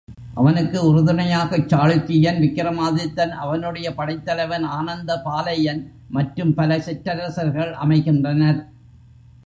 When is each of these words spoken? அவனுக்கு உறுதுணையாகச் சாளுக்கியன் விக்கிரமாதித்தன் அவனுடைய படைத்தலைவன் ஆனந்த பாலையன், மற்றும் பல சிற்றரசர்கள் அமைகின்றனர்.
அவனுக்கு 0.35 0.77
உறுதுணையாகச் 0.89 1.67
சாளுக்கியன் 1.71 2.39
விக்கிரமாதித்தன் 2.43 3.33
அவனுடைய 3.43 3.87
படைத்தலைவன் 3.95 4.65
ஆனந்த 4.77 5.21
பாலையன், 5.25 5.81
மற்றும் 6.09 6.53
பல 6.53 6.79
சிற்றரசர்கள் 6.79 7.71
அமைகின்றனர். 7.83 8.59